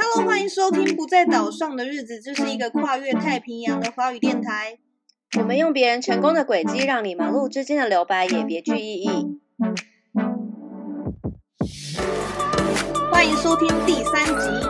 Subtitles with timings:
[0.00, 4.78] Hello，欢迎收听《不在岛上的日子》，这是一个跨越太平洋的华语电台。
[5.36, 9.40] 我们用别人成功的轨迹，让你忙碌之间的留白也别具意义。
[13.10, 14.68] 欢迎收听第三集。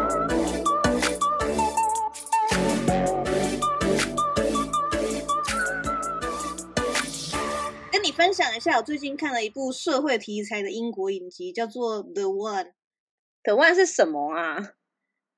[7.93, 12.65] 跟你分享一下，我最近看了一部社会题材的英国影集，叫做《The One》
[13.45, 14.71] ，The One 是什么啊？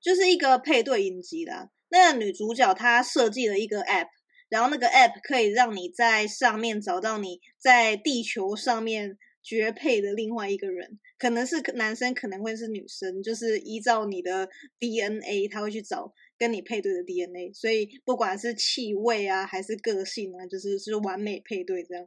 [0.00, 1.70] 就是一个配对影集啦。
[1.88, 4.08] 那个女主角她设计了一个 App，
[4.48, 14.48] 然后那个 App 可以让你在上面找到你在地球上面绝配的另外一个人，可能是男生，可能会是女生，就是依照你的
[14.78, 22.06] DNA，他会去找跟你配对的 DNA，所以不管是气味啊，还是个性啊，就是是完美配对这样。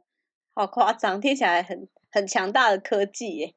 [0.54, 3.54] 好夸张，听起来很很强大的科技耶。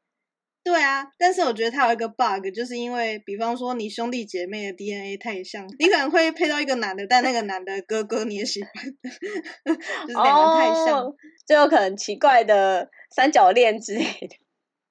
[0.67, 8.71] 对啊，但是我觉得它有一个 bug，就是因为比方说你兄弟姐妹的 DNA 太像，你可能会配到一个男的，但那个男的哥哥你也喜欢，
[10.05, 11.15] 就是两个太像，哦，
[11.47, 14.35] 就有可能奇怪的三角恋之类的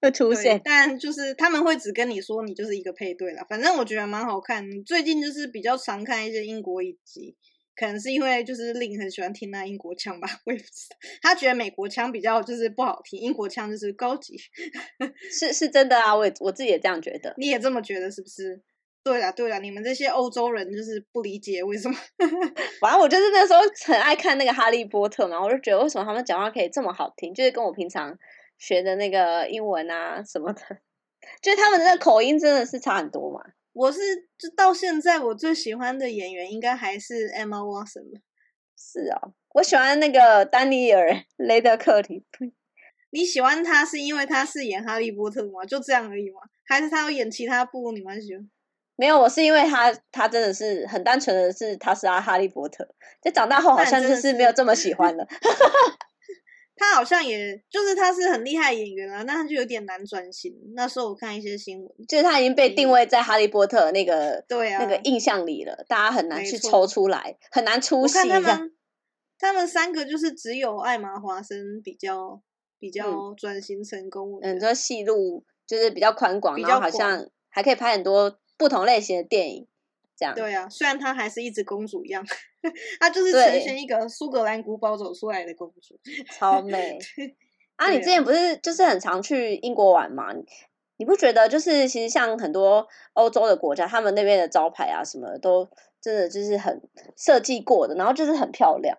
[0.01, 0.61] 会出对现。
[0.65, 4.65] 但就是他们会只跟你说你就是一个配对了，反正我觉得蛮好看。
[4.87, 7.37] 最近就是比较常看一些英国影集，
[7.77, 14.37] 可能是因为就是令很喜欢听那英国腔吧，我也不知道，他觉得美国腔比较就是不好听，英国腔就是高级。
[15.31, 17.35] 是是真的啊，我也我自己也这样觉得。
[17.37, 18.63] 你也这么觉得是不是？
[19.05, 21.97] 对啦对啦，你们这些欧洲人就是不理解为什么。
[22.81, 28.19] 反正我就是那时候很爱看那个《哈利波特》嘛，我就觉得为什么他们讲话可以这么好听，就是跟我平常
[28.59, 30.61] 学的那个英文啊什么的，
[31.41, 33.41] 就是他们的那个口音真的是差很多嘛。
[33.77, 34.01] 我是
[34.39, 38.21] 就到现在我最喜欢的演员应该还是 Emma Watson 吧。
[38.75, 42.25] 是哦，我喜欢那个丹尼尔· 雷德克里，
[43.13, 45.63] 你喜欢他是因为他是演哈利波特吗？
[45.67, 46.41] 就这样而已吗？
[46.65, 48.51] 还是他有演其他部你蛮喜欢？
[48.97, 52.89] 没有，我是因为他他真的是很单纯的是他是阿哈利波特，
[53.21, 55.27] 就长大后好像就是没有这么喜欢了。
[56.77, 60.55] 他好像也就是他是很厉害的演员啊，那他就有点难转型。
[60.75, 68.15] 那时候我看一些新闻，就是他已经被定位在哈利波特那个对啊那个印象里了，大家很难去抽出来，很难出戏。
[68.15, 68.73] 看他们
[69.39, 72.43] 他们三个就是只有艾玛华森比较
[72.79, 74.39] 比较转型成功。
[74.43, 79.67] 嗯，得说戏路就是比较宽广，比然后好像还可以拍很多不同类型的电影，
[80.17, 80.35] 这样。
[80.35, 82.25] 对啊，虽然她还是一直公主一样，
[82.99, 85.99] 她就是对呈现一个苏格兰古堡走出来的公主。
[86.33, 86.99] 超美
[87.77, 87.91] 啊！
[87.91, 90.33] 你之前不是就是很常去英国玩吗？
[90.33, 90.43] 你
[90.99, 95.69] 你不觉得就是其实像很多欧洲的国家，他们那边的招牌啊什么的都
[96.01, 96.81] 真的就是很
[97.17, 98.97] 设计过的，然后就是很漂亮。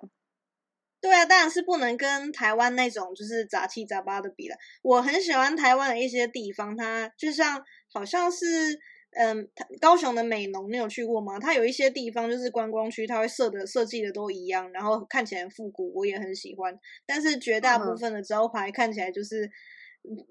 [1.01, 4.55] 对啊，当然是不能跟台湾那种就是杂七杂八的比了。
[4.83, 8.79] 我很喜欢台湾的一些地方，它就像好像是
[9.17, 11.39] 嗯，它高雄的美浓，你有去过吗？
[11.39, 16.77] 它有一些地方就是观光区，它会设的设计的都一样，然后看起来很复古，我也很喜欢。
[17.05, 19.49] 但是绝大部嗯分的招牌看起来就是。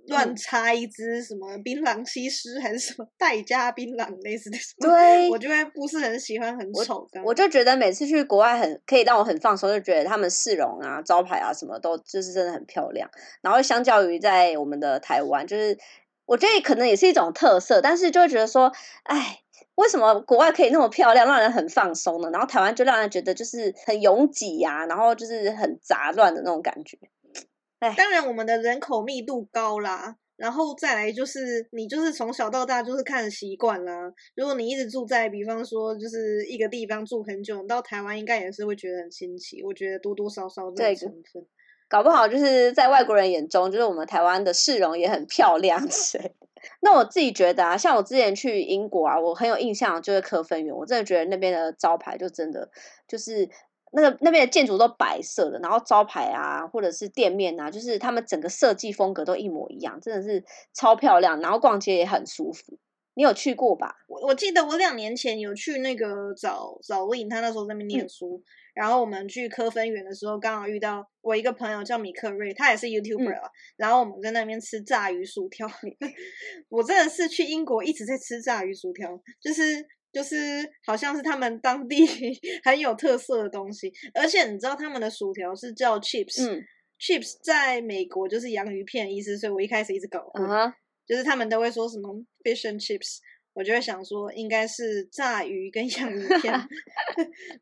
[0.06, 7.22] 乱插一只什么槟榔西施还是什么代加槟榔类似的 对我就会不是很喜欢，很丑的。
[7.22, 13.06] 我就觉得每次去国外很可以让我很放松，就觉得他们市容啊、招牌啊什么都就是真的很漂亮。
[13.42, 15.76] 然后相较于在我们的台湾，就是
[16.26, 18.70] 我觉得可能也是一种特色，但是就会觉得说，
[19.04, 19.38] 哎，
[19.76, 22.28] 为什么国外可以那么漂亮，让人很放松呢？
[22.30, 26.98] 然后台湾就让人觉得就是很拥挤呀、然后就是很杂乱的那种感觉。
[27.78, 34.10] 哎当然，我们的人口密度高啦，然后再来就是你就是从小到大就是看习惯啦。
[34.34, 39.62] 如果你一直住在，比方说就是一个地方住很久，你到台湾应该也是会觉得很新奇。
[39.62, 41.46] 我觉得多多少少这对种成分。
[41.88, 46.46] 搞不好就是在外国人眼中，就是我们台湾的市容也很漂亮之类的。
[46.80, 52.68] 那我自己觉得啊，像我之前去英国啊，我很有印象就是科芬园，我真的觉得那边的招牌就真的
[53.06, 53.48] 就是
[53.92, 62.78] 那个那边的建筑都白色的，然后招牌啊或者是店面啊，就是他们整个设计风格都一模一样，真的是超漂亮，然后逛街也很舒服。
[63.14, 63.96] 你有去过吧？
[64.08, 68.42] 我我记得我两年前有去那个找找令，他那时候在那边念书，
[68.76, 75.66] 然后我们去科芬园的时候，刚好遇到我一个朋友叫米克瑞，他也是 YouTuber 啊，然后我们在那边吃炸鱼薯条。
[76.68, 79.82] 我真的是去英国一直在吃炸鱼薯条，就是
[80.12, 80.36] 就是
[80.84, 82.06] 好像是他们当地
[82.62, 86.62] 很有特色的东西，而且你知道他们的薯条是叫 chips，嗯。
[86.98, 90.20] chips 在美国就是洋芋片的意思，所以我一开始一直搞
[91.06, 92.10] 就是他们都会说什么
[92.42, 93.18] fish and chips，
[93.56, 96.52] 我就会想说应该是炸鱼跟 洋芋片，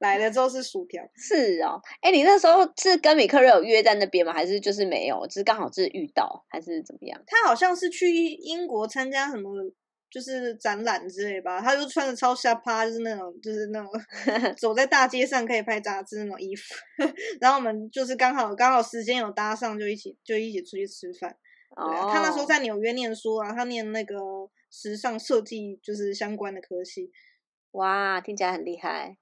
[0.01, 1.01] 来了之后是薯条。
[1.17, 1.81] 是哦。
[2.01, 4.33] 哎，你那时候是跟米克瑞有约在那边吗？
[4.33, 7.23] 还是就是没有，只是刚好是遇到，还是怎么样？
[7.29, 9.53] 他好像是去英国参加什么
[10.11, 13.89] 就是展览之类吧，他就穿着超下趴，就是那种就是那种
[14.59, 16.75] 走在大街上可以拍杂志那种衣服，
[17.41, 21.37] 然后我们就是刚好刚好时间有搭上，就一起就一起出去吃饭。
[21.77, 24.17] 对啊，他那时候在纽约念书啊，他念那个
[24.75, 27.13] 时尚设计就是相关的科系。
[27.71, 29.17] 哇，听起来很厉害。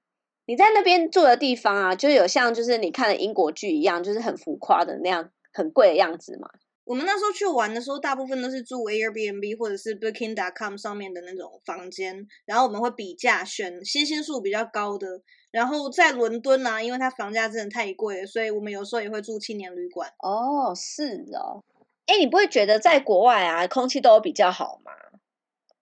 [0.47, 6.49] 你在那边住的地方啊，就有像就是你看的英国剧一样，就是很浮夸的那样很贵的样子吗？
[6.85, 15.21] 我们那时候去玩的时候，大部分都是住 Airbnb 或者是 Booking.com 上面的那种房间，然后我们会比价选星星数比较高的。
[15.51, 20.09] 然后在伦敦呢，因为它房价真的太贵了，所以我们有时候也会住青年旅馆。
[20.17, 21.63] 哦，是哦。
[22.07, 24.91] 哎，你不会觉得在国外啊，空气都比较好吗？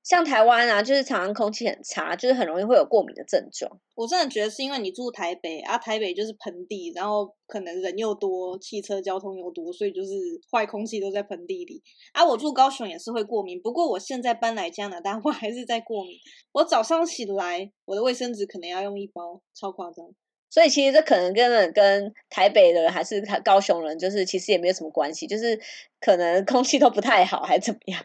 [0.04, 3.80] 像台湾啊，就是常常空气很差，就是很容易会有过敏的症状。
[3.96, 10.12] 我真的觉得是因为你住台北啊，台北就是盆地，然后可能人又多，汽车交通又多，所以就是
[10.52, 11.84] 坏空气都在盆地里。
[12.14, 16.18] 啊，我住高雄也是会过敏，不过我现在搬来加拿大，我还是在过敏。
[16.52, 20.06] 我早上起来，我的卫生纸可能要用一包，超夸张。
[20.50, 25.58] 所以其实这可能根本跟台北的人还是高雄人，就是其实也没有什么关系，就是
[26.00, 28.04] 可能空气都不太好，还是怎么样。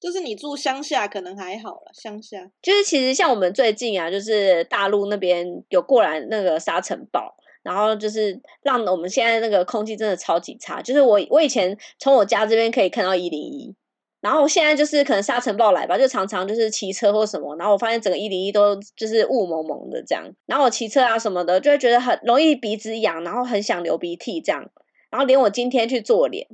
[0.00, 10.80] 就是你住乡下可能还好了，乡下就是其实像我们最近啊，就是大陆那边有过来那个沙尘暴，然后就是让我们现在那个空气真的超级差。
[10.80, 13.74] 就是我我以前从我家这边可以看到一零一，
[14.20, 24.70] 然后现在就是可能沙尘暴来吧，就常常就是骑车或什么，然后我发现整个一零一都就是雾蒙蒙的这样，然后我骑车啊什么的就会觉得很容易鼻子痒，然后很想流鼻涕这样，
[25.10, 26.46] 然后连我今天去做脸。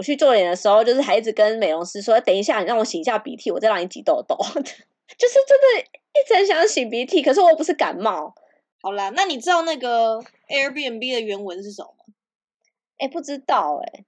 [0.00, 4.34] 我去做脸的时候，就是还一直跟美容师说：“等一下，你让我擤一下鼻涕，我再让你挤痘痘。
[5.18, 8.34] ”就是真的一直很想擤鼻涕，可是我又不是感冒。
[8.80, 10.18] 好啦，那你知道那个
[10.48, 12.14] Airbnb 的原文是什么吗？
[12.96, 14.06] 哎，不知道哎，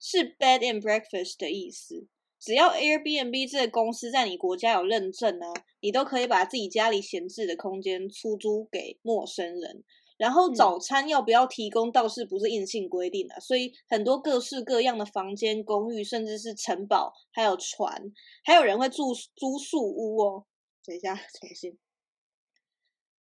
[0.00, 2.06] 是 Bed and Breakfast 的意思。
[2.40, 9.84] 只要 Airbnb 这个公司在你国家有认证呢，你都可以把自己家里闲置的空间出租给陌生人。
[10.22, 18.00] 然后早餐要不要提供倒是不是硬性规定的，所以很多各式各样的房间、公寓，甚至是城堡，还有船，
[18.44, 20.44] 还有人会住租宿屋哦。
[20.86, 21.76] 等一下， 重新。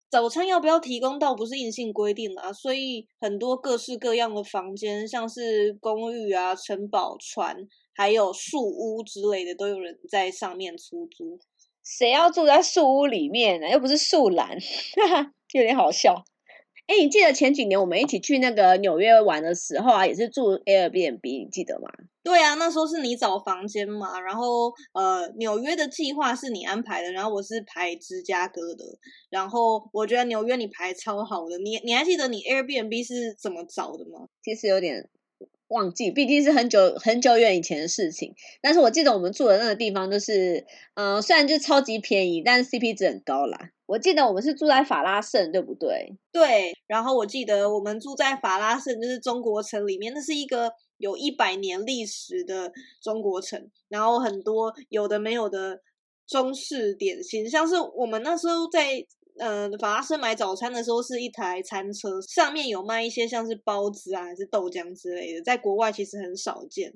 [0.10, 7.56] 早餐要不要提供倒不是硬性规定啊，所以很多各式各样的房间，像是公寓啊、城堡、船，
[7.94, 11.38] 还有树屋之类的，都有人在上面出租。
[11.84, 13.70] 谁要住在树屋里面呢？
[13.70, 14.58] 又不是树懒，
[15.54, 16.26] 有点好笑。
[16.88, 21.90] 哎，你记得前几年我们一起去那个纽约玩的时候啊，也是住 Airbnb，你记得吗？
[22.24, 28.86] 对啊，那时候是你找房间嘛，然后呃，纽约的计划是你安排的，然后我是排芝加哥的，
[29.30, 34.28] 然后我觉得纽约你排超好的，你你还记得你 Airbnb 是怎么找的吗？
[34.42, 35.10] 其实有点
[35.70, 40.66] 忘记，毕竟是很久很久远以前的事情，但是我记得我们住的那个地方就是，
[40.96, 43.72] 嗯，虽然就超级便宜，但是 CP 值很高啦。
[43.86, 46.14] 我记得我们是住在法拉盛，对不对？
[46.32, 52.72] 对，然后我记得我们住在法拉盛，就是中国城里面，那是一个有一百年历史的
[53.02, 55.80] 中国城，然后很多有的没有的
[56.28, 59.06] 中式点心，像是我们那时候在
[59.40, 66.94] 呃法拉盛买早餐的时候，是一台餐车，上面有卖一些像是包子啊，还是豆浆之类的，在国外其实很少见。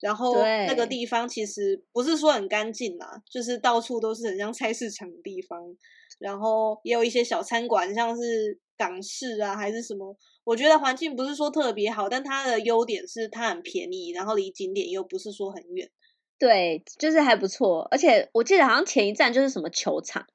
[0.00, 5.76] 然后那个地方其实不是说很干净啦，就是到处都是很像菜市场的地方。
[6.18, 10.16] 然后也有一些小餐馆，像是港式啊，还是什么。
[10.44, 15.90] 我觉得环境不是说特别好，但它的优点是它很便宜，然后离景点又不是说很远。
[16.38, 17.88] 对，就是还不错。
[17.90, 20.26] 而且我记得好像前一站就是什么球场，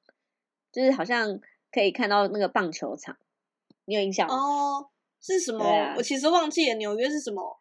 [0.71, 1.39] 就是好像
[1.71, 3.17] 可以看到那个棒球场。
[3.85, 4.35] 你有印象吗？
[4.35, 4.89] 哦，
[5.21, 5.65] 是什么？
[5.97, 7.59] 我其实忘记了纽约是什么。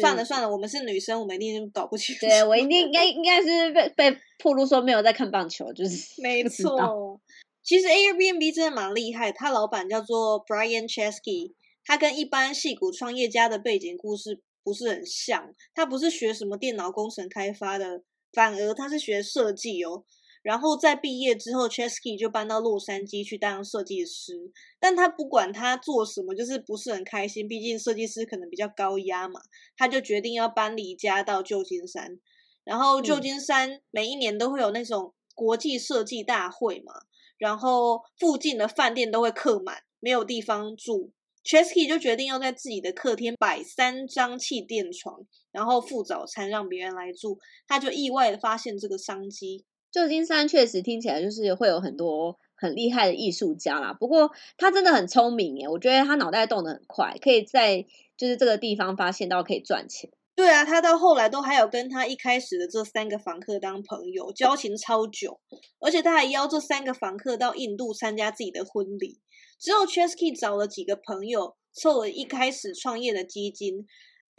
[0.00, 2.26] 算了算了，我们是女生，我们一定搞不清楚。
[2.26, 7.20] 对我一定 应该应该是被被铺路说没有在看棒球，就是没错。
[7.62, 11.52] 其实 Airbnb 真的蛮厉害，他老板叫做 Brian Chesky，
[11.84, 20.04] 他跟一般戏骨创业家的背景故事不是很像，他不是学什么电脑工程开发的，反而他是学设计哦。
[20.42, 24.52] 然后在毕业之后，Chesky 就搬到洛杉矶去当设计师。
[24.80, 27.46] 但他不管他做什么，就是不是很开心。
[27.46, 29.40] 毕竟设计师可能比较高压嘛，
[29.76, 32.18] 他就决定要搬离家到旧金山。
[32.64, 36.92] 然后旧金山每一年都会有那种国际设计大会嘛，
[37.38, 41.12] 然后附近的饭店都会客满，没有地方住。
[41.44, 47.38] Chesky 就决定要在自己的客厅摆三张气垫床，然后付早餐让别人来住。
[47.66, 49.64] 他就意外的发现这个商机。
[49.92, 57.84] 旧金山确实听起来就是会有很多很厉害的艺术家啦，不过他真的很聪明耶，我觉得他脑袋动得很快，可以在
[58.16, 60.10] 就是这个地方发现到可以赚钱。
[60.34, 65.38] 对啊，他到后来都还有跟他一开始的这三个房客当朋友，交情超久，
[65.78, 69.20] 而且他还邀这三个房客到印度参加自己的婚礼。
[69.60, 73.86] 之后 Chesky 找了几个朋友，凑了一开始创业的基金。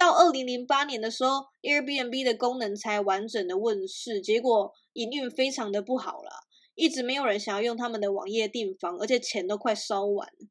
[0.03, 6.29] 到二零零八年的时候，Airbnb 的功能才完整的问世，结果营运非常的不好了，
[6.75, 10.47] 一直没有人想要用他们的网页订房，而且钱都快烧完了。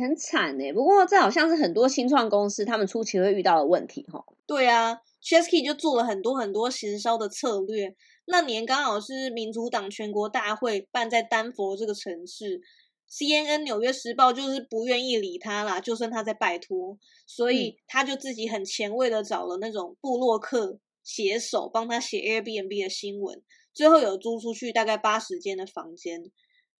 [0.00, 4.24] 很惨哎，不过这好像是很多新创公司他们初期会遇到的问题哈。
[4.46, 7.94] 对啊，Chesky 就做了很多很多行销的策略。
[8.24, 12.62] 那年刚好是民主党全国大会办在丹佛这个城市
[13.10, 26.30] ，CNN 纽约时报就是不愿意理他啦，就算他在拜托，所以他就自己很前卫的找了那种布洛克写手帮他写 Airbnb 的新闻，最后有租出去大概八十间的房间。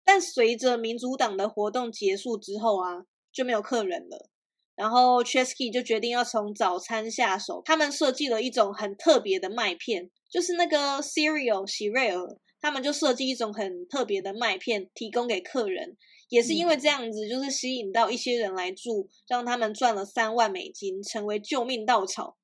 [0.04, 4.30] 但随着民主党的活动结束之后啊，就没有客人了。
[4.76, 7.62] 然后 Chesky 就决定要从早餐下手。
[7.64, 12.38] 他们设计了一种很特别的麦片，就是那个 cereal 喜瑞尔。
[12.60, 15.96] 他们就设计一种很特别的麦片，提供给客人。
[16.28, 22.36] 也是因为这样子，就是吸引到一些人来住，让他们赚了三万美金，成为救命稻草。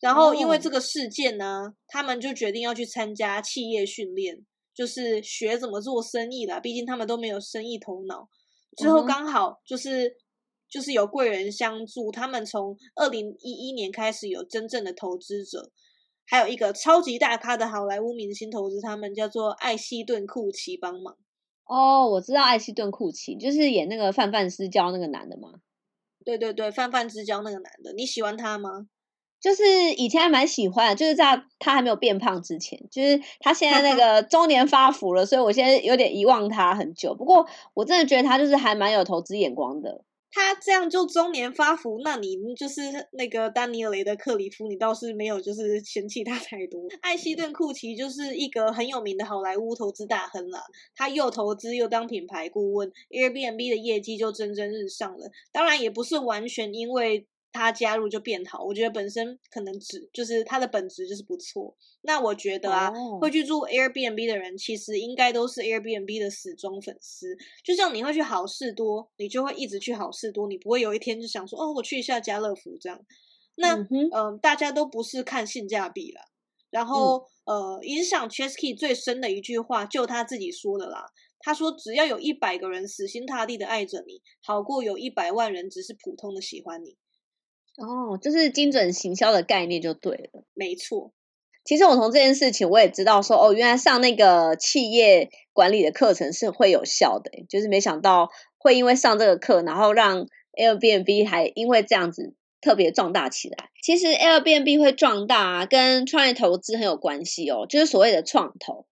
[0.00, 4.44] 然后因为这个事件呢，他们就决定要去参加企业训练。
[4.74, 8.28] 就是学怎么做生意啦，毕竟他们都没有生意头脑。
[8.76, 10.16] 之后刚好就是
[10.68, 15.70] 就是有贵人相助，他们从二零一一年开始有真正的投资者，
[16.26, 21.16] 还有一个超级大咖的好莱坞明星投资他们，叫做艾希顿库奇帮忙。
[21.66, 25.54] 哦，我知道艾希顿库奇，就是演那个泛泛之交那个男的吗？
[26.24, 28.86] 对对对，泛泛之交那个男的，你喜欢他吗？
[29.40, 37.14] 就是以前还蛮喜欢，就是在他还没有变胖之前，就是他现在那 个中年发福了，所以我现在有点遗忘他很久。
[37.14, 40.02] 不过我真的觉得他就是还蛮有投资眼光的。
[40.34, 46.80] 他这样就中年发福，那你就是那个丹尼尔雷德克里夫，你倒是没有就是嫌弃他太多。
[47.02, 50.58] 艾希顿库奇就是一个很有名的好莱坞投资大亨了，
[50.96, 55.30] 他又投资又当品牌顾问，Airbnb 的业绩就蒸蒸日上了。
[55.52, 57.26] 当然也不是完全因为。
[57.54, 61.76] 他加入就变好，我觉得本身可能只就是他的本质就是不错。
[62.02, 67.36] 那我觉得啊，会去住 Airbnb 的人，其实应该都是 Airbnb 的死忠粉丝。
[67.64, 73.00] 就像你会去好事多，你就会一直去好事多，你不会有一天就想说哦，我去一下家乐福这样。
[73.54, 73.76] 那
[74.12, 76.20] 嗯，大家都不是看性价比了。
[76.70, 81.06] 然后呃，影响 Chesky 最深的一句话，就他自己说的啦。
[81.38, 86.96] 他说：“只要有一百个人死心塌地的爱着你，好过有一百万人只是普通的喜欢你。”
[87.76, 91.12] 哦，就是精准行销的概念就对了，没错。
[91.64, 98.28] 其实我从这件事情我也知道，说哦，原来上那个企业管理的课程是会有效的，就是没想到
[98.58, 100.26] 会因为上这个课，然后让
[100.58, 103.70] Airbnb 还因为这样子特别壮大起来。
[103.82, 108.86] 其实 Airbnb 会壮大跟创业投资很有关系哦，就是所谓的创投。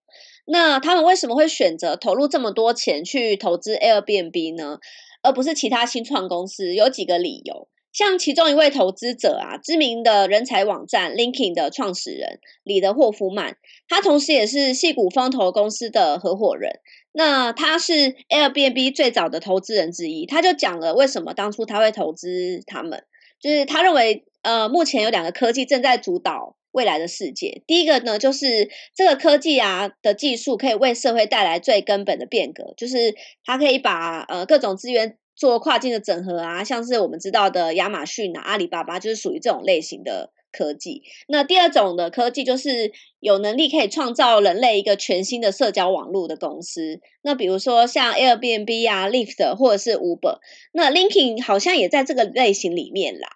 [0.45, 4.79] 那他们为什么会选择投入这么多钱去投资 Airbnb 呢？
[5.21, 6.73] 而不是其他新创公司？
[6.73, 7.69] 有几个理由。
[7.93, 13.55] 像其中一位投资者啊，知名的人才网站 LinkedIn 的创始人李德霍夫曼，
[13.87, 16.79] 他同时也是戏股风投公司的合伙人。
[17.11, 23.03] 那他是 Airbnb 最早的投资人之一，他就讲了为什么当初他会投资他们，
[23.39, 27.61] 就是他认为，呃，目前有两个科技正在主导未来的世界。
[27.67, 33.13] 第一个呢，就是这个科技啊的技术可以为社会带来最根本的变革，就是
[33.45, 35.19] 它可以把呃各种资源。
[35.35, 41.01] 做跨境的整合啊，像是我们知道的亚马逊啊、阿里巴巴，就是属于这种类型的科技。
[41.27, 47.01] 那第二种的科技就是有能力可以创造人类一个全新的社交网络的公司。
[47.23, 50.37] 那比如说像 Airbnb 啊、Lyft 或者是 Uber，
[50.71, 53.29] 那 LinkedIn 好像也在这个类型里面啦。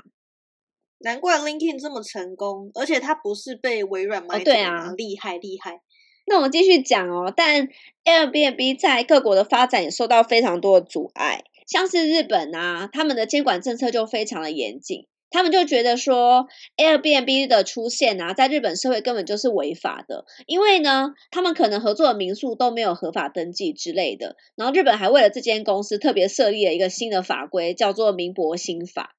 [1.00, 5.82] 难怪 LinkedIn 这么成功，而且它不是被微软买对啊，厉害厉害。
[6.26, 7.70] 那我们继续讲哦，但
[8.04, 11.44] Airbnb 在各国的发展也受到非常多的阻碍。
[11.68, 16.48] 像是日本啊，他们的监管政策就非常的严谨，他们就觉得说
[16.78, 24.38] Airbnb 的出现啊，在日本社会根本就是违法的，因为呢，他们可能合作的民宿都没有合法登记之类的。
[24.56, 29.16] 然后日本还为了这间公司特别设立了一个新的法规，叫做民博新法。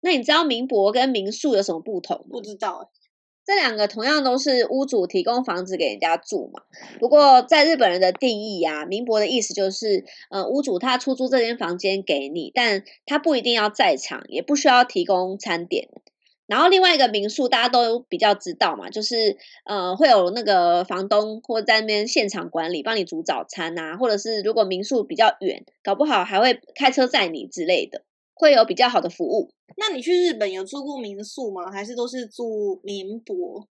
[0.00, 2.24] 那你知道民博跟民宿有什么不同吗？
[2.30, 2.92] 不知道。
[3.48, 6.64] 这两个同样都是屋主提供房子给人家住嘛，
[7.00, 15.88] 不过在日本人的定义啊，民博的意思就是，呃，屋主他出租这间房间给你，但他不一定要在场，也不需要提供餐点。
[16.46, 28.02] 然后另外一个民宿大家都比较知道嘛，就是呃会有那个房东或在那边现场管理，帮你煮早餐啊，或者是如果民宿比较远，搞不好还会开车载你之类的。
[28.38, 29.50] 会有比较好的服务。
[29.76, 31.70] 那你去日本有住过民宿吗？
[31.70, 33.68] 还是都是住民泊？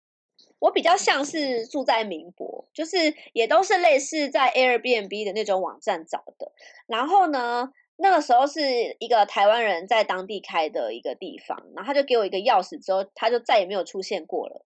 [0.58, 6.52] 我比较像是住在民泊，就是也都是类似在 Airbnb 的那种网站找的。
[6.86, 8.60] 然后呢，那个时候是
[8.98, 14.65] 一个台湾人在当地开的一个地方，然后他就给我一个钥匙，之后他就再也没有出现过了。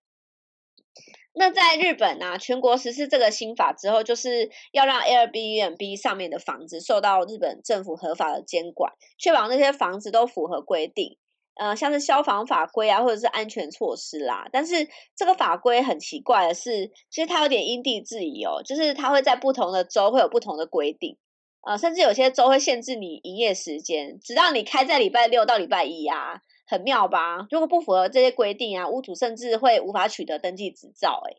[1.32, 11.16] 那在日本啊，全国实施这个新法之后，就是要让 Airbnb 上面的房子受到日本政府合法的监管，确保那些房子都符合规定。
[11.54, 14.48] 呃，像是消防法规啊，或者是安全措施啦。
[14.50, 21.18] 但是这个法规很奇怪的是，其实它有点因地制宜哦，就是它会在不同的州会有不同的规定。
[21.62, 26.40] 呃，甚至有些州会限制你营业时间，直到你开在礼拜六到礼拜一啊，
[26.70, 27.46] 很妙吧？
[27.50, 31.36] 如果不符合这些规定啊，屋主甚至会无法取得登记执照，哎，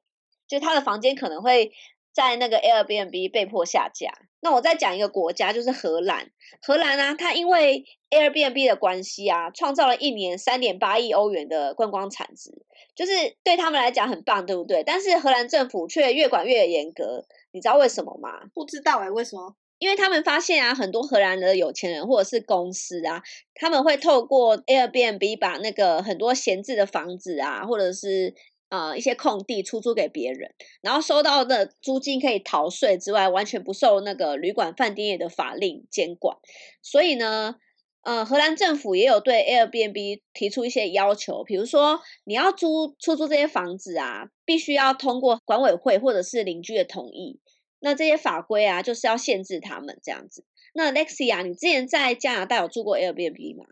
[0.47, 1.71] 就他的房间可能会。
[2.13, 4.11] 在那个 Airbnb 被迫下架。
[4.41, 6.29] 那我再讲一个国家，就是荷兰。
[6.61, 12.51] 荷兰啊，它因为 Airbnb 的关系啊，创造了一年三点八亿欧元的观光产值，
[12.95, 14.83] 就是对他们来讲很棒，对不对？
[14.83, 17.23] 但是荷兰政府却越管越严格，
[17.53, 18.41] 你知道为什么吗？
[18.53, 19.55] 不知道哎，为什么？
[19.81, 23.23] 因为他们发现啊，很多荷兰的有钱人或者是公司啊，
[23.55, 28.35] 他们会透过 Airbnb 把那个很多闲置的房子啊，或者是
[28.69, 36.37] 呃，一些空地出租给别人，然后收到的租金可以逃税之外，完全不受那个旅馆饭店业的法令监管。
[36.83, 37.55] 所以呢，
[38.03, 47.39] 呃，荷兰政府也有对 Airbnb 提出一些要求，比如说你要租出租这些房子啊，必须要通过管委会或者是邻居的同意。
[47.81, 50.45] 那这些法规啊，就是要限制他们这样子。
[50.73, 53.65] 那 Lexia，你之前在加拿大有住过 Airbnb 吗？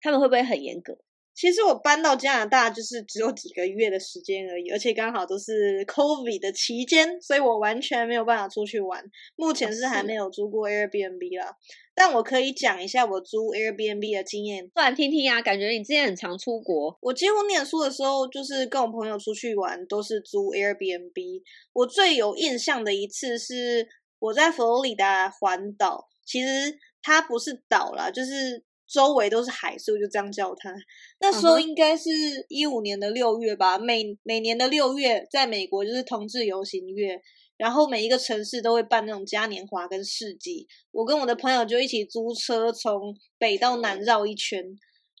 [0.00, 0.98] 他们会不会很严格？
[1.34, 9.04] 其实我搬到加拿大就是只有几个月的时间而已，而且刚好都是 COVID 的期间，所以我完全没有办法出去玩。
[9.34, 11.56] 目前是还没有租过 Airbnb 啦，
[11.92, 15.42] 但我可以讲一下我租 Airbnb 的经验，不然听听啊。
[15.42, 21.42] 感觉你之前很常出国，我几乎念书的时候就是跟我朋友出去玩都是租 Airbnb。
[21.72, 23.88] 我最有印象的一次是
[24.20, 28.62] 我在佛罗里达环岛，其实它不是岛啦，就是。
[28.94, 30.72] 周围都是海，所以我就这样叫它。
[31.18, 32.10] 那时候应该是
[32.48, 37.20] 一五年的六月吧，每每年的六月，在美国就是同志游行月，
[37.56, 40.68] 然后每一个城市都会办那种嘉年华跟市集。
[40.92, 44.64] 我跟我的朋友就一起租车从北到南绕一圈，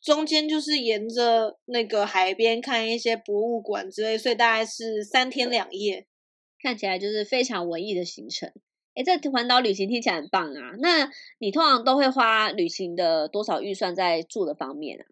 [0.00, 6.06] 中间就是沿着那个海边看一些博物馆之类，所以大概是三天两夜，
[6.62, 8.52] 看起来就是非常文艺的行程。
[8.94, 10.74] 哎，这环岛旅行听起来很棒啊！
[10.78, 15.04] 那你通常都会花旅行的多少预算在住的方面啊？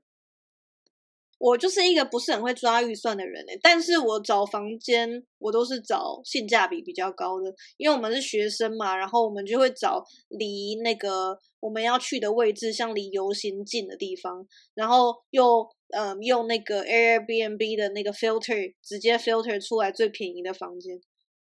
[1.38, 21.00] 我就是一个不是很会抓预算的人哎，但是我找房间我都是找性价比比较高的，因为我们是学生嘛，然后我们就会找离那个我们要去的位置像离游行近的地方，然后又嗯用那个 Airbnb 的那个 filter 直接 filter 出来最便宜的房间。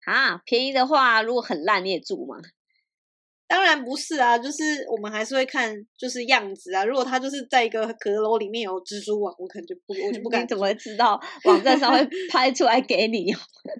[0.06, 2.36] 啊，便宜的话，如果很烂你也住吗？
[3.46, 6.82] 当然不是啊，就是我们还是会看，就是样子啊。
[6.82, 10.48] 如果他就是在一个阁楼里面有蜘蛛网，我可能就不，我就不 敢。
[10.48, 13.32] 怎么会知道网站上会拍出来给你？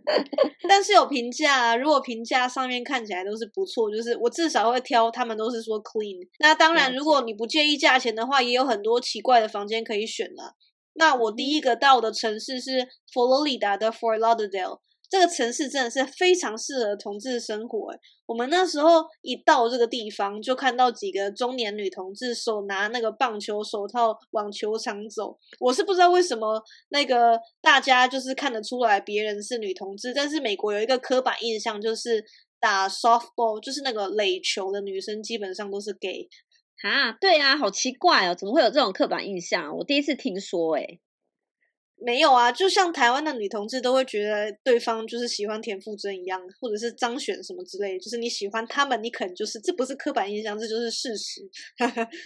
[0.69, 6.29] 但是有评价啊，如果评价上面看起来都是不错，就是我至少会挑，他们都是说 clean。
[6.39, 10.55] 那当然，如果你不介意价钱的话，也有很多奇怪的房间可以选了。
[10.93, 14.81] 那我第一个到的城市是佛罗里达的 Fort Lauderdale。
[15.11, 17.93] 这个城市真的是非常适合同志生活。
[17.93, 25.39] 哎，我们那时候一到这个地方，就看到几个中年女同志手拿那个棒球手套往球场走。
[25.61, 32.25] 我是不知道为什么那个大家就是看得出来别人是女同志，但是美国有一个刻板印象，就是
[32.59, 36.29] 打 softball 就是那个垒球的女生基本上都是 gay
[36.83, 37.13] 啊。
[37.21, 39.77] 对啊，好奇怪哦，怎么会有这种刻板印象？
[39.77, 40.99] 我第一次听说，哎。
[42.05, 51.41] 没有啊，就像台湾的女同志都会觉得对方就是喜欢田馥甄一样，或者是张悬什么之类，就是你喜欢他们，你可能就是这不是刻板印象，这就是事实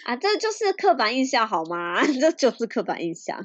[0.05, 2.05] 啊，这就是刻板印象好吗？
[2.21, 3.39] 这就是刻板印象。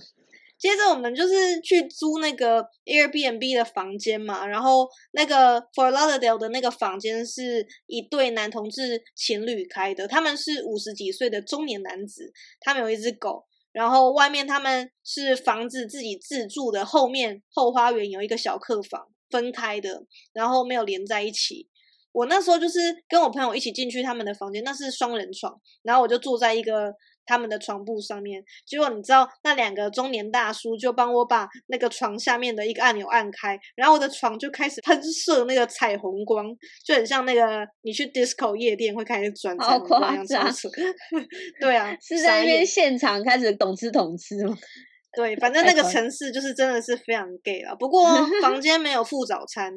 [0.58, 13.46] 接着我们就是去租那个 Airbnb 的房间嘛，然后那个 For Lauderdale 的那个房间是一对男同志情侣开的，他们是五十几岁的中年男子，他们有一只狗。
[13.74, 21.68] 然后外面他们是房子自己自住的，后面后花园有一个小客房，分开的，然后没有连在一起。
[22.12, 26.94] 我那时候就是跟我朋友一起进去他们的房间，那是双人床，然后我就住在一个
[27.26, 28.44] 他们的床铺上面。
[28.66, 36.46] 结果你知道，那两个中年大叔就帮我把那个床下面的一个按钮按开，然后我的床就开始喷射那个彩虹光，
[36.86, 40.70] 就很像那个你去 disco 夜店会开始转彩虹光一样超扯。
[41.60, 44.58] 对啊， 是在那边现场开始懂吃懂吃吗？
[45.16, 47.76] 对，反 正那个城市就是真的是非常 gay 了。
[47.76, 48.06] 不过
[48.42, 49.72] 房间没有附早餐。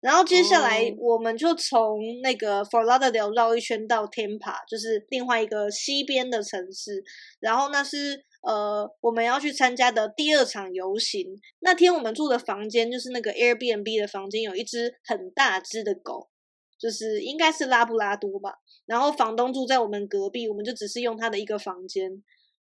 [0.00, 7.04] 然后接下来我们就从那个 Lauderdale 绕一圈到 Tampa，就是另外一个西边的城市。
[7.38, 11.26] 然后那是呃我们要去参加的第二场游行。
[11.58, 16.30] 那天我们住的房间就是那个 Airbnb 的房间，有一只很大只的狗，
[16.78, 18.54] 就是应该是拉布拉多吧。
[18.86, 22.22] 然后房东住在我们隔壁，我们就只是用他的一个房间。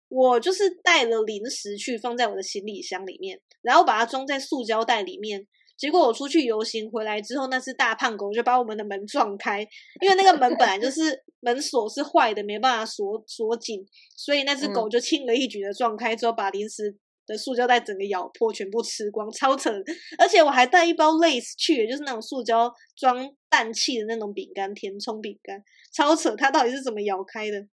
[0.09, 5.47] 我就是带了零食去放在我的行李箱里面，然后把它装在塑胶袋里面。
[5.77, 9.61] 结果我出去游行回来之后，那只大胖狗就把我们的门撞开，
[10.01, 13.87] 因为那个门本来就是 门锁是坏的，没办法锁锁紧，
[14.17, 19.71] 所以那只狗就轻而易举的撞开之后，把零食的塑胶袋整个咬破，全部吃光，超扯！
[20.19, 25.63] 而且我还带一包 lace 去，也就是那种塑胶装氮气的那种饼干，填充饼干，
[25.93, 26.35] 超扯！
[26.37, 27.67] 它到底是怎么咬开的？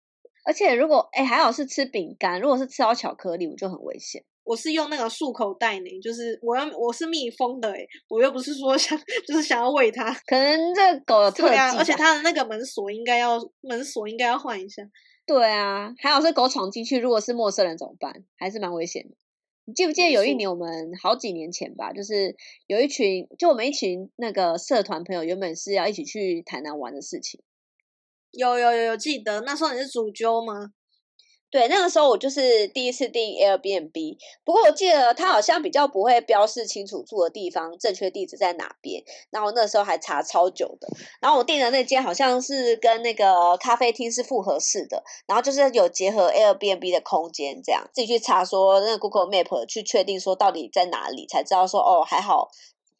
[0.46, 4.24] 而且如果哎还好是吃饼干，如果是吃到巧克力，我就很危险。
[4.50, 14.82] 我是用那个漱口袋呢，就是我要我是密封的哎，我又不是说想就是想要喂它，可能这狗有特技，而且它的那个门锁应该要门锁应该要换一下。
[15.24, 18.24] 对啊，还有是狗闯进去，如果是陌生人怎么办？
[18.34, 19.14] 还是蛮危险的。
[19.66, 22.34] 你记不记得有一年我们好几年前吧，就是
[22.66, 27.40] 有一群就我们一群那个社团朋友，原本是要一起去台南玩的事情。
[28.32, 30.72] 有有有有记得，那时候你是主揪吗？
[31.50, 40.86] 对，那个时候我就是第一次订 Airbnb，不过我记得他好像比较不会标示清楚住的地方正确地址在哪边，然后那时候还查超久的。
[41.20, 52.48] 然后我订的那间好像是跟那个咖啡厅是复合式的，然后就是有结合 Airbnb 的空间，这样自己去查说那 Google Map 去确定说到底在哪里，才知道说哦还好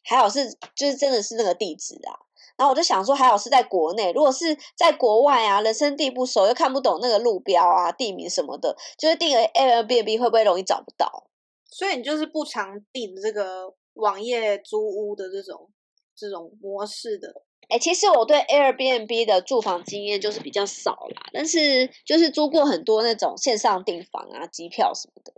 [0.03, 2.19] 还好是就是真的是那个地址啊。
[2.57, 11.27] 然后我就想说，还好是在国内，如果是在国外啊，人生地不熟，又看不懂那个路标啊、地名什么的，就是订个 Airbnb 会不会容易找不到？
[11.65, 15.69] 所以你就是不常订这个网页租屋的这种
[16.15, 17.43] 这种模式的。
[17.69, 25.33] 哎，其实我对 Airbnb 的住房经验就是比较少啦，但是就是租过很多那种线上订房啊、机票什么的。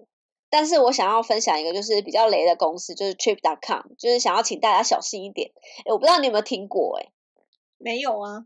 [0.53, 5.49] 但是我想要分享一个就是比较雷的公司，就是 Trip.com，就是想要请大家小心一点。
[5.83, 6.99] 哎，我不知道你有没有听过？
[6.99, 7.09] 哎，
[7.79, 8.45] 没有啊，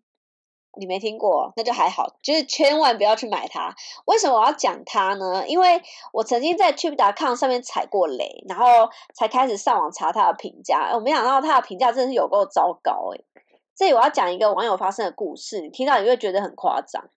[0.80, 3.76] 你没听过，那就还好，就是千万不要去买它。
[4.06, 5.46] 为什么我要讲它呢？
[5.50, 5.82] 因为
[6.14, 8.66] 我曾经在 Trip.com 上面踩过雷，然后
[9.14, 10.92] 才开始上网查它的评价。
[10.94, 13.12] 我没想到它的评价真的是有够糟糕。
[13.14, 13.20] 哎，
[13.76, 17.10] 这里我要讲一个网友发生的故事，你听到你会觉得很夸张。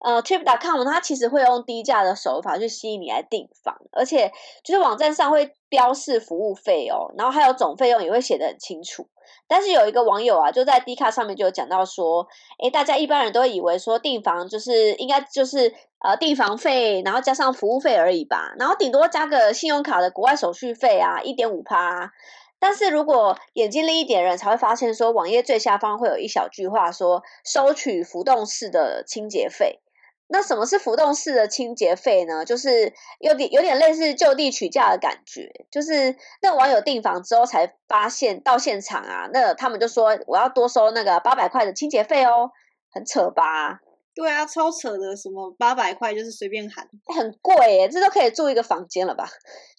[0.00, 4.30] 呃，Trip.com 它其实会用低价的手法去吸引你来订房，而且
[4.62, 9.08] 就是网站上会标示服务费哦，然后还有总费用也会写的很清楚。
[9.46, 12.28] 但是有一个网友啊，就在 D 卡上面就有讲到说，
[12.62, 22.12] 诶，大家一般人都会以为说订房就是应该就是呃订房费，然后加上服务费而已吧，然后顶多加个信用卡的国外手续费啊，一点五趴。
[22.60, 29.80] 但是如果眼睛利一点人才会发现说，网页最下方会有一小句话说，收取浮动式的清洁费。
[30.30, 32.44] 那什么是浮动式的清洁费呢？
[32.44, 42.50] 就是有点有点类似就地取价的感觉，就是那网友订房之后才发现到现场啊，那他们就说我要多收那个八百块的清洁费哦，
[42.92, 43.80] 很扯吧？
[44.14, 46.86] 对啊，超扯的，什么八百块就是随便喊，
[47.16, 49.26] 很贵耶，这都可以住一个房间了吧？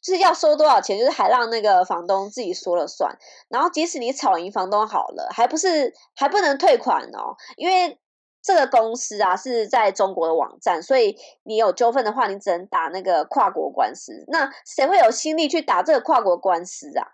[0.01, 3.15] 就是要收多少钱，就是还让那个房东自己说了算，
[3.49, 7.99] 然后即使你吵赢房东好了，还不是还不能退款哦，因为。
[8.41, 14.23] 这个公司啊是在中国的网站，所以你有纠纷的话，你只能打那个跨国官司。
[14.27, 17.05] 那谁会有心力去打这个跨国官司啊？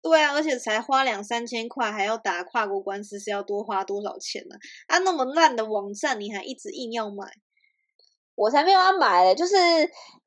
[0.00, 4.56] 对啊，而且才花两三千块，还要打跨国官司，是要多花多少钱呢？
[4.86, 7.26] 啊，那么烂的网站，你还一直硬要买？
[8.34, 9.56] 我才没有要买嘞，就是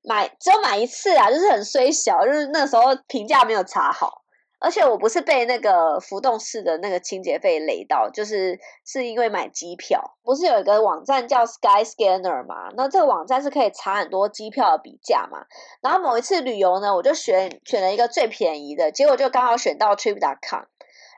[0.03, 4.20] 买只有买一次啊，就是很衰小，就是那时候评价没有查好。
[4.61, 12.69] 而且我不是被那个浮动式的那个清洁费雷到，就是是因为买机票，不是有一个网站叫 Sky Scanner 嘛？
[12.77, 15.45] 那这个网站是可以查很多机票的比价嘛？
[15.81, 20.65] 然后某一次旅游呢，我就选选了一个最便宜的，结果就刚好选到 Trip.com，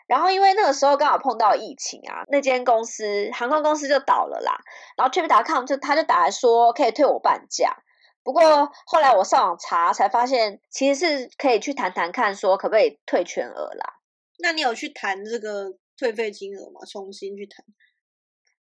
[0.08, 4.56] 然后因为那个时候刚好碰到疫情啊，那间公司航空公司就倒了啦，
[4.96, 7.76] 然后 Trip.com 就他就打来说可以退我半价。
[8.24, 14.00] 不过后来我上网查才发现，其实是可以去谈谈看，说可不可以退全额啦。
[14.40, 16.82] 那你有去谈这个退费金额吗？
[16.90, 17.66] 重新去谈？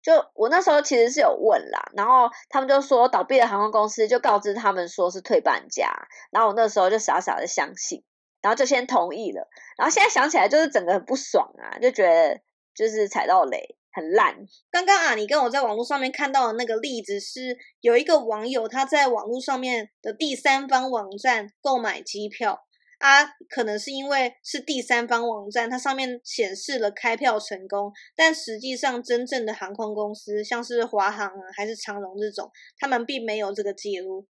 [0.01, 5.93] 就我那时候其实是有问啦，然后他们就说倒闭的航空公司就告知他们说是退半价，
[6.29, 8.03] 然后我那时候就傻傻的相信，
[8.41, 12.41] 然后就先同意了，然后现在想起来就是整个很不爽啊，就觉得
[12.75, 14.35] 就是踩到雷，很烂。
[14.69, 22.65] 刚刚啊，你跟我在网络上面看到的那个例子是，有一个网友他在网络上面的第三方网站购买机票。
[22.99, 34.25] 啊可能是因为是第三方网站，它上面显示了开票成功，但实际上真正的航空公司，像是华航啊，还是长荣这种，他们并没有这个记录。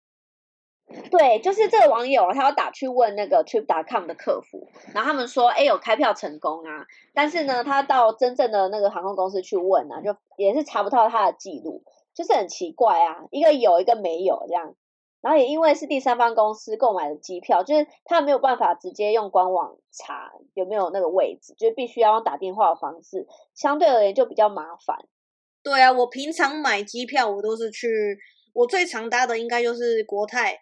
[1.11, 11.83] 对，就是这个网友，他要打去问那个 Trip.com 的客服，然后他们说，哎，有开票成功啊，但是呢，他到真正的那个航空公司去问啊，就也是查不到他的记录，
[12.15, 14.75] 就是很奇怪啊，一个有一个没有这样。
[15.21, 24.97] 然后也因为是第三方公司购买的机票，就是他没有办法直接用官网查有没有那个位置，就必须要用打电话的方式，相对而言就比较麻烦。
[25.61, 28.17] 对啊，我平常买机票我都是去，
[28.55, 30.57] 我最常搭的应该就是国泰，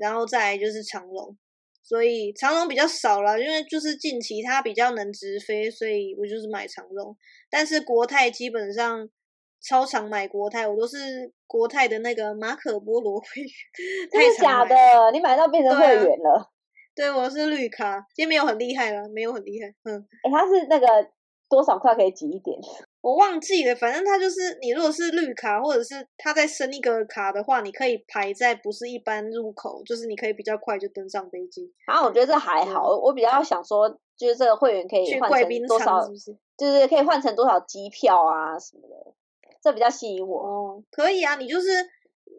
[0.00, 1.36] 然后再就是长龙，
[1.82, 7.16] 所以长龙比较少了，因为就是近期它比较能直飞，所以我就是买长龙，
[7.48, 9.08] 但是国泰基本上。
[9.62, 13.50] 超常买国泰，我都是国泰的那个马可波罗会员，
[14.10, 14.74] 真的假的？
[15.12, 16.50] 你买到变成会员了？
[16.96, 19.68] 对，我是绿卡，今天没有很厉害了，没有很厉害。
[19.84, 20.86] 嗯，哎，它是那个
[21.46, 22.58] 多少块可以挤一点？
[23.02, 31.72] 我忘记了，反正它就是你如果是绿卡，或者是他再升一个卡的话，你可以排在不是一般入口，就是你可以比较快就登上飞机。
[31.86, 36.02] 啊，我觉得这还好，我比较想说，就是这个会员可以换成多少？
[36.04, 36.36] 是不是？
[36.58, 39.14] 就是可以换成多少机票啊什么的。
[39.62, 41.68] 这比较吸引我哦，可以啊，你就是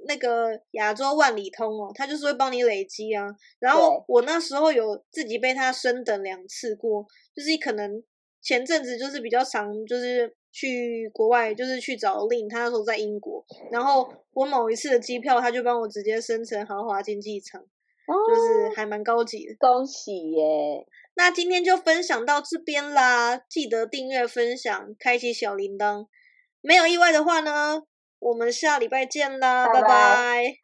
[0.08, 3.28] 那个亚洲万里通哦，他就是会帮你累积啊。
[3.60, 8.04] 然后我那时候有自己被他升等两次过，就是可能
[8.42, 19.56] 前阵子就是比较常就是去国外，就是去找令，他那时候在英国，然后我某一次的机票他就帮我直接升成豪华经济舱，就是还蛮高级的。
[19.60, 20.86] 恭喜耶！
[21.16, 26.08] 那今天就分享到这边啦，记得订阅、分享、开启小铃铛。
[26.62, 27.84] 没有意外的话呢，
[28.20, 30.58] 我们下礼拜见啦，拜拜。